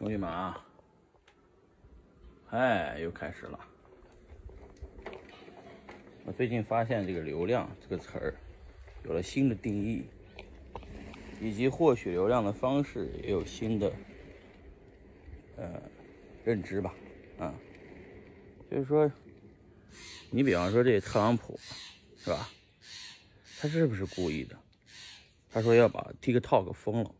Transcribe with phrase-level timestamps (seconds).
[0.00, 0.66] 兄弟们啊，
[2.48, 3.60] 哎，又开始了。
[6.24, 8.34] 我最近发现这个“流量”这个词儿
[9.04, 10.06] 有了新的定义，
[11.38, 13.92] 以及获取流量的方式也有新的
[15.58, 15.82] 呃
[16.46, 16.94] 认知吧。
[17.38, 17.54] 啊，
[18.70, 19.12] 就是说，
[20.30, 21.60] 你比方说这特朗普
[22.16, 22.48] 是吧？
[23.60, 24.58] 他是不是故意的？
[25.50, 27.14] 他说要把 TikTok 封了。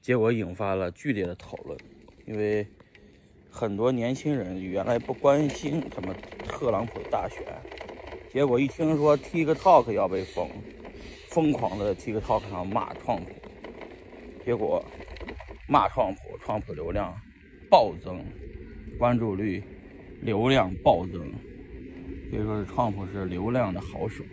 [0.00, 1.78] 结果引发了剧烈的讨论，
[2.26, 2.66] 因为
[3.50, 6.14] 很多年轻人原来不关心什么
[6.48, 7.44] 特朗普大选，
[8.32, 10.48] 结果一听说 TikTok 要被封，
[11.28, 13.30] 疯狂的 TikTok 上骂川普，
[14.42, 14.82] 结果
[15.68, 17.14] 骂川普，川普流量
[17.68, 18.24] 暴增，
[18.98, 19.62] 关注率、
[20.22, 21.30] 流量暴增，
[22.30, 24.24] 可以说是川普是流量的好手。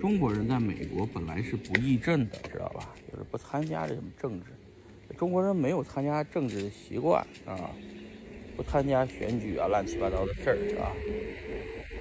[0.00, 2.92] 中国人在美国本来是不议政的，知道吧？
[3.10, 4.46] 就是不参加这种政治。
[5.16, 7.70] 中国人没有参加政治的习惯啊，
[8.56, 10.92] 不参加选举啊，乱七八糟的事儿是吧？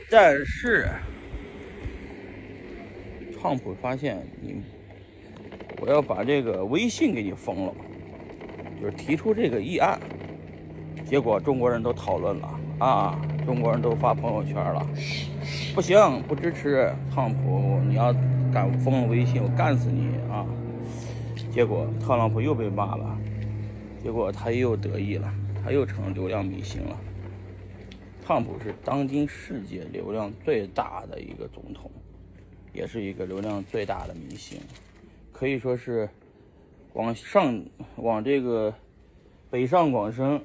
[0.09, 0.89] 但是，
[3.33, 4.61] 川普发现你，
[5.79, 7.73] 我要把这个微信给你封了，
[8.79, 9.99] 就是提出这个议案，
[11.05, 14.87] 结果中国人都讨论了啊，中国人都发朋友圈了，
[15.73, 18.13] 不行，不支持川普，你要
[18.51, 20.45] 敢封微信，我干死你啊！
[21.53, 23.15] 结果特朗普又被骂了，
[24.01, 25.31] 结果他又得意了，
[25.63, 26.99] 他又成流量明星了。
[28.25, 31.91] 特朗普是当今世界流量最大的一个总统，
[32.73, 34.59] 也是一个流量最大的明星，
[35.31, 36.09] 可以说是
[36.93, 37.63] 往上
[37.97, 38.73] 往这个
[39.51, 40.41] 北上广深，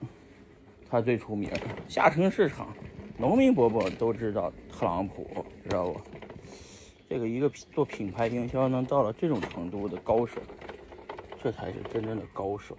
[0.90, 1.50] 他最出名。
[1.88, 2.68] 下沉市场，
[3.16, 5.26] 农民伯伯都知道特朗普，
[5.64, 5.98] 知道不？
[7.08, 10.38] 这个一个做品牌营销能到了这种程度的高手。
[11.48, 12.76] 这才是真正的高手，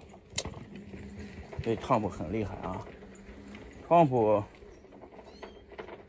[1.64, 2.86] 所以特朗普很厉害啊！
[3.88, 4.44] 特朗普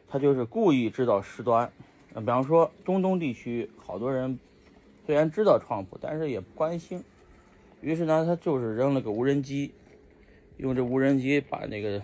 [0.06, 1.72] 他就是故意制造事端，
[2.12, 4.38] 比方说中东地区，好多人
[5.06, 7.02] 虽然知道特朗普，但是也不关心，
[7.80, 9.72] 于是呢，他就是扔了个无人机，
[10.58, 12.02] 用这无人机把那个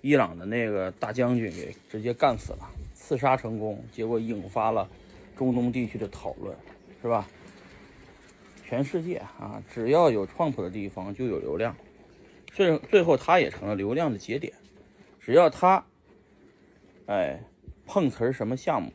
[0.00, 4.88] 伊朗的那个大将军给直接干死了，刺杀成功，结果引发了
[5.36, 6.56] 中东地区的讨论，
[7.02, 7.26] 是吧？
[8.72, 11.76] 全世界啊，只要有创普的地方就有流量，
[12.46, 14.50] 最最后他也成了流量的节点。
[15.20, 15.84] 只要他，
[17.04, 17.38] 哎，
[17.84, 18.90] 碰瓷儿什么项目，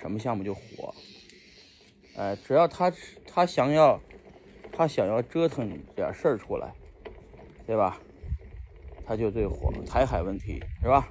[0.00, 0.94] 什么项目就火。
[2.16, 2.90] 哎，只要他
[3.26, 4.00] 他想要，
[4.72, 6.72] 他想要折腾点事儿出来，
[7.66, 8.00] 对吧？
[9.04, 9.70] 他就最火。
[9.86, 11.06] 台海问题是吧？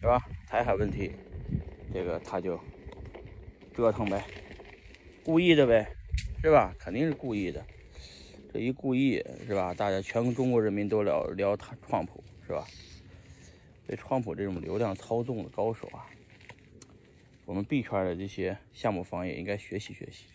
[0.00, 0.22] 是吧？
[0.46, 1.10] 台海问题，
[1.92, 2.56] 这个他就
[3.74, 4.24] 折腾呗，
[5.24, 5.84] 故意的呗。
[6.44, 6.76] 是吧？
[6.78, 7.64] 肯定是故意的，
[8.52, 9.14] 这一故意
[9.46, 9.72] 是吧？
[9.72, 12.66] 大家全中国人民都聊聊他创普是吧？
[13.86, 16.04] 被创普这种流量操纵的高手啊，
[17.46, 20.26] 我们币圈的这些项目方也应该学习学习。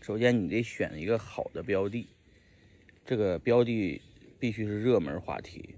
[0.00, 2.08] 首先，你得选一个好的标的，
[3.04, 4.02] 这个标的
[4.40, 5.76] 必须是热门话题，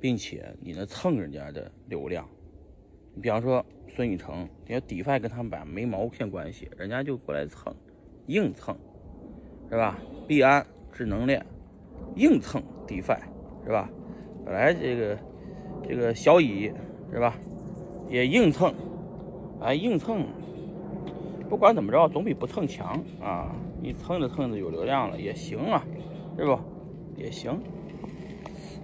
[0.00, 2.26] 并且你能蹭人家的流量。
[3.14, 3.62] 你比方说
[3.94, 7.76] 孙宇晨，你要 DeFi 跟他们没毛线关系，人家就过来蹭。
[8.30, 8.76] 硬蹭，
[9.68, 9.98] 是吧？
[10.28, 11.44] 币安智能链
[12.14, 13.18] 硬蹭 DeFi，
[13.64, 13.90] 是吧？
[14.44, 15.18] 本来这个
[15.82, 16.72] 这个小乙
[17.12, 17.36] 是吧，
[18.08, 18.72] 也硬蹭，
[19.60, 20.24] 哎，硬蹭，
[21.48, 23.52] 不管怎么着，总比不蹭强啊！
[23.82, 25.84] 你蹭着蹭着有流量了也行啊，
[26.38, 26.56] 是不？
[27.16, 27.60] 也行。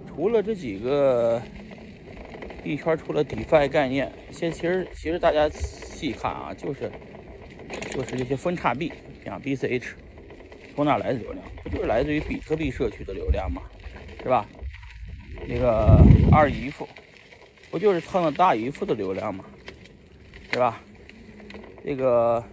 [0.05, 1.41] 除了这几个
[2.61, 6.91] 币圈，除了 DeFi 概念，现其实其实大家细看啊，就是
[7.91, 8.91] 就是这些分叉币。
[9.27, 9.87] 像 BCH
[10.73, 11.43] 从哪来的流量？
[11.61, 13.61] 不就是来自于比特币社区的流量吗？
[14.23, 14.45] 是吧？
[15.47, 15.99] 那个
[16.31, 16.87] 二姨夫
[17.69, 19.43] 不就是蹭了大姨夫的流量吗？
[20.53, 20.81] 是吧？
[21.83, 22.43] 这个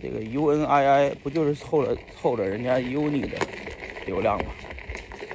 [0.00, 3.38] 这个 UNII 不就是凑了凑了人家 UNI 的
[4.06, 4.50] 流量吗？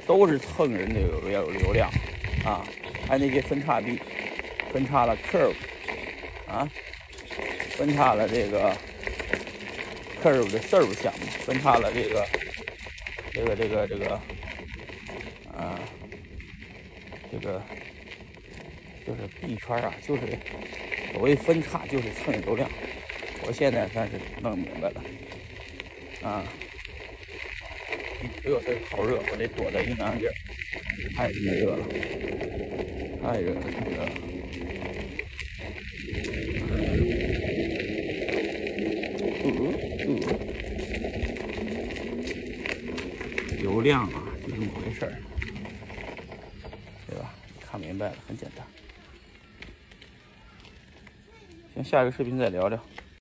[0.06, 1.88] 都是蹭人的流有流量
[2.44, 2.66] 啊！
[3.06, 4.00] 还那些分叉币，
[4.72, 5.54] 分叉了 Curve
[6.48, 6.68] 啊，
[7.70, 8.76] 分叉了这个。
[10.24, 12.26] Curve 的 Serve 项目分叉了这个，
[13.30, 14.18] 这个这个这个，
[15.52, 15.78] 啊，
[17.30, 17.62] 这个
[19.06, 20.22] 就是 B 圈啊，就是
[21.12, 22.70] 所谓分叉就是蹭流量。
[23.42, 25.04] 我现在算是弄明白了，
[26.22, 26.42] 啊，
[28.22, 30.32] 哎呦，这好热，我得躲在阴凉地儿，
[31.14, 31.86] 太热了，
[33.22, 34.08] 太热了，太热。
[43.84, 45.12] 量啊，就这么回事儿，
[47.06, 47.30] 对吧？
[47.60, 48.66] 看明白了，很简单。
[51.74, 52.93] 行，下一个视频再聊聊。